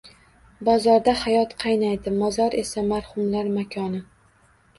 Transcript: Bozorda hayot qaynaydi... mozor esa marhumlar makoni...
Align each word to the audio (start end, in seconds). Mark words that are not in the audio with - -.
Bozorda 0.69 1.13
hayot 1.23 1.53
qaynaydi... 1.63 2.15
mozor 2.23 2.57
esa 2.63 2.85
marhumlar 2.89 3.53
makoni... 3.61 4.03